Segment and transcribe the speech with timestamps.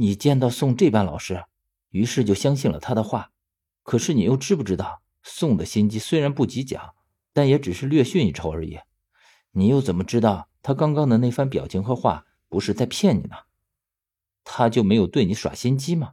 [0.00, 1.44] 你见到宋这般老实，
[1.90, 3.32] 于是就相信了他的话。
[3.82, 6.94] 可是你又知不知道，宋的心机虽然不及讲，
[7.32, 8.78] 但也只是略逊一筹而已。
[9.50, 13.38] 你又怎么知道他刚刚的那番表情和话不是在骗你呢？
[14.44, 16.12] 他就没有对你耍心机吗？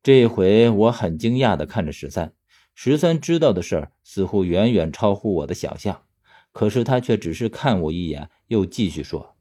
[0.00, 2.32] 这回我很惊讶的看着十三，
[2.76, 6.04] 十三知道的事儿似乎远远超乎我的想象，
[6.52, 9.36] 可是他却只是看我一眼，又继续说：“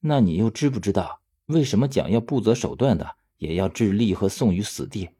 [0.00, 1.19] 那你又知不知道？”
[1.50, 5.10] 为什么蒋要不择手段的也要置利和宋于死地？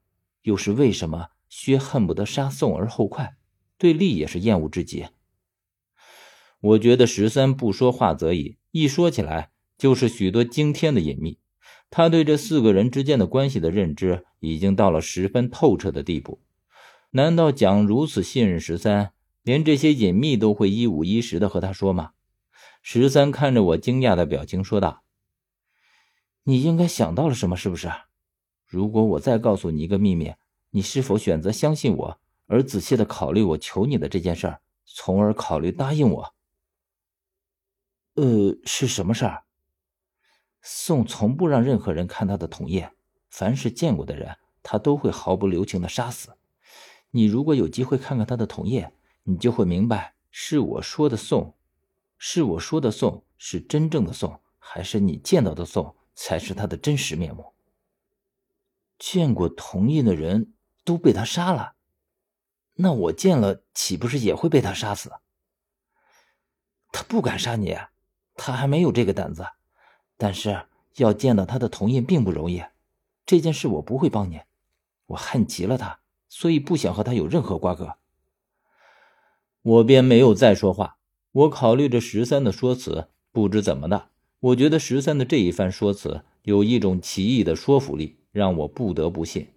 [0.43, 3.37] 又是为什么薛恨不得杀宋而后快，
[3.77, 5.07] 对利也是厌恶至极？
[6.61, 11.39] 我觉得十三不说话则已，一说起来就是许多惊天的隐秘。
[11.91, 16.41] 他对这四个人之间的关系的认知已经到了十分透彻的地步。
[17.11, 19.13] 难道蒋如此信任十三，
[19.43, 22.13] 连这些隐秘都会一五一十的和他说吗？
[22.83, 25.03] 十三看着我惊讶的表情说道。
[26.45, 27.91] 你应该想到了什么，是不是？
[28.67, 30.35] 如果我再告诉你一个秘密，
[30.71, 36.35] 你是否选择相信我，而仔细的考虑我求你的这件事儿，从而考虑答应我？
[38.15, 39.45] 呃，是什么事儿？
[40.63, 42.93] 宋从不让任何人看他的铜页，
[43.29, 46.37] 凡是见过的人，他都会毫不留情的杀死。
[47.11, 48.93] 你如果有机会看看他的铜页，
[49.25, 51.55] 你就会明白，是我说的宋，
[52.19, 55.97] 是我说的宋是真正的宋，还是你见到的宋？
[56.23, 57.55] 才是他的真实面目。
[58.99, 60.53] 见过铜印的人
[60.85, 61.73] 都被他杀了，
[62.75, 65.15] 那我见了岂不是也会被他杀死？
[66.93, 67.75] 他不敢杀你，
[68.35, 69.47] 他还没有这个胆子。
[70.19, 72.63] 但是要见到他的铜印并不容易，
[73.25, 74.43] 这件事我不会帮你。
[75.07, 77.97] 我恨极了他，所以不想和他有任何瓜葛。
[79.63, 80.99] 我便没有再说话。
[81.33, 84.11] 我考虑着十三的说辞，不知怎么的。
[84.41, 89.49] 我觉得十三的这一番说辞有一种奇异的说服力，让我不得不信。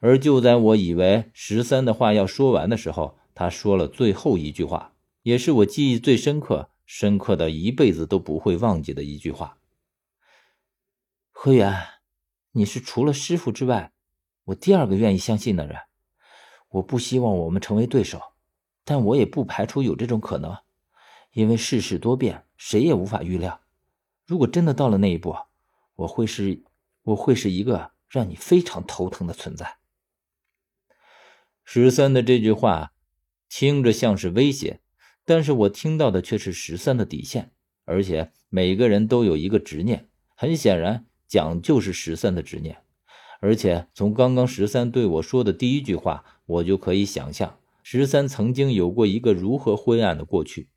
[0.00, 9.58] 而就在我以为十三的话要说完的时候，他说了最后一句话，也是我记忆最深刻、深刻的一辈子都不会忘记的一句话
[11.30, 11.74] ：“何源，
[12.52, 13.92] 你是除了师傅之外，
[14.44, 15.76] 我第二个愿意相信的人。
[16.70, 18.20] 我不希望我们成为对手，
[18.82, 20.56] 但我也不排除有这种可能，
[21.32, 23.60] 因为世事多变，谁也无法预料。”
[24.26, 25.36] 如果真的到了那一步，
[25.94, 26.64] 我会是，
[27.02, 29.76] 我会是一个让你非常头疼的存在。
[31.64, 32.92] 十三的这句话
[33.48, 34.80] 听着像是威胁，
[35.24, 37.52] 但是我听到的却是十三的底线。
[37.84, 42.78] 而且每个人都有一个执念，很显然，蒋就是十三的执念。
[43.38, 50.68] 而且从刚刚十三对我说的第一句话，我就可以想象十三曾经有过一个如何灰暗的过去。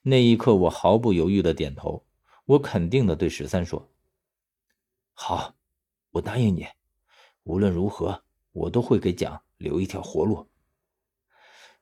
[0.00, 2.05] 那一刻，我毫不犹豫的点头。
[2.46, 3.90] 我肯定的对十三说
[5.12, 5.54] ：“好，
[6.10, 6.66] 我答应你，
[7.42, 10.48] 无论如何，我都会给蒋留一条活路。”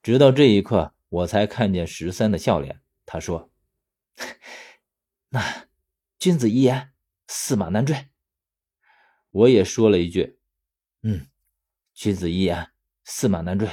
[0.02, 2.80] 直到这一刻，我才看见十三的笑脸。
[3.06, 3.50] 他说
[5.30, 5.68] ：“那
[6.18, 6.92] 君子一言，
[7.26, 8.08] 驷马难追。”
[9.30, 10.38] 我也说了一句
[11.02, 11.26] ：“嗯，
[11.92, 12.70] 君子一言，
[13.04, 13.68] 驷马难追。”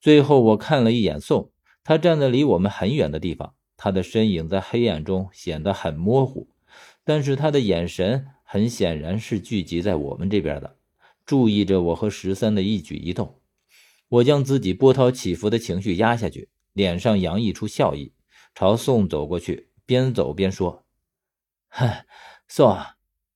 [0.00, 3.56] 最后，我看了一眼宋，他站在离我们很远的地方。
[3.84, 6.46] 他的身影在黑暗中显得很模糊，
[7.02, 10.76] 但是他的眼神很显然是聚集在我们这边的，
[11.26, 13.40] 注意着我和十三的一举一动。
[14.06, 18.12] 我将自己波涛起伏的情绪压下去，脸上洋溢出笑意，
[18.54, 20.84] 朝宋走过去，边走边说
[21.66, 22.06] ：“嗨，
[22.46, 22.78] 宋，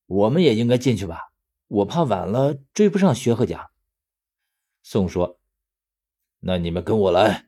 [0.06, 1.32] 我们也应该进去吧？
[1.66, 3.70] 我怕晚了追不上薛和甲。”
[4.84, 5.40] 宋说
[6.38, 7.46] ：“那你们跟我来。”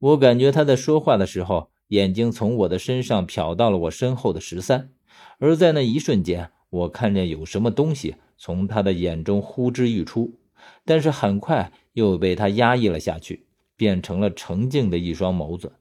[0.00, 1.70] 我感觉他在说话的时候。
[1.92, 4.90] 眼睛从我的身上瞟到了我身后的十三，
[5.38, 10.38] 而在那一瞬间，我看见有什么东西从他的眼中呼之欲出，
[10.86, 13.44] 但是很快又被他压抑了下去，
[13.76, 15.74] 变成了澄净的一双眸子。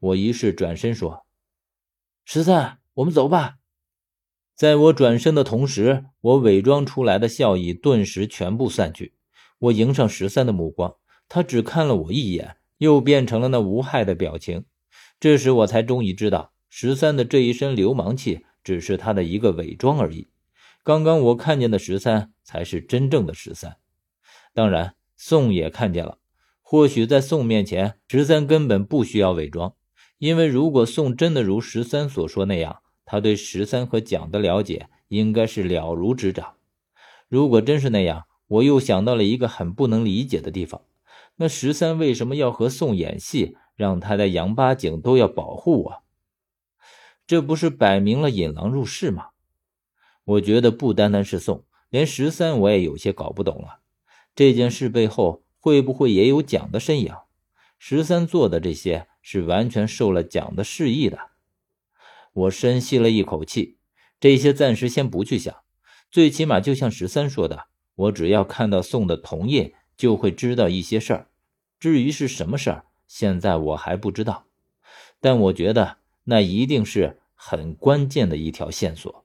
[0.00, 1.24] 我于是转身说
[2.26, 3.56] ：“十三，我们走吧。”
[4.54, 9.14] 在我转身的同时，我伪装出来的笑意顿时全部散去。
[9.60, 10.96] 我迎上十三的目光，
[11.26, 14.66] 他只看了我一眼，又变成了那无害的表情。
[15.20, 20.28] 这时我才终于知道，十三的这一身流氓气只是他的一个伪装而已。
[20.84, 23.76] 刚刚我看见的十三才是真正的十三。
[24.54, 26.18] 当然，宋也看见了。
[26.62, 29.74] 或许在宋面前，十三根本不需要伪装，
[30.18, 36.54] 因为如果宋真的如十三所说那样，他对十三和蒋的了解应该是了如指掌。
[37.28, 40.82] 如果真是那样，我又想到了一个很不能理解的地方：
[41.36, 43.56] 那十三为什么要和宋演戏？
[43.78, 46.02] 让他在杨八井都要保护我。
[47.28, 49.28] 这不是摆明了引狼入室吗？
[50.24, 53.78] 我觉得不单单是宋，连十三我也有些搞不懂了。
[54.34, 57.14] 这件事背后会不会也有蒋的身影？
[57.78, 61.30] 十三做的这些是完全受了蒋的示意的。
[62.32, 63.78] 我深吸了一口气，
[64.18, 65.54] 这些暂时先不去想，
[66.10, 71.28] 最起码就像十三说的，我只要看到宋的同意，就会知道一些事儿。
[71.78, 74.44] 至于是什么事儿，现在我还不知道，
[75.18, 79.24] 但我觉得那一定是很关键的一条线索。